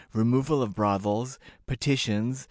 [0.13, 1.37] Removal of Brothels.
[1.67, 2.39] Petitions.